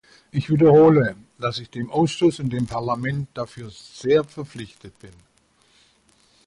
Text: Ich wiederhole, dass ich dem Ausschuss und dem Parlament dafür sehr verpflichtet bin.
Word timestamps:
Ich 0.31 0.49
wiederhole, 0.49 1.15
dass 1.37 1.59
ich 1.59 1.69
dem 1.69 1.91
Ausschuss 1.91 2.39
und 2.39 2.49
dem 2.49 2.65
Parlament 2.65 3.29
dafür 3.35 3.69
sehr 3.69 4.23
verpflichtet 4.23 4.97
bin. 4.97 5.13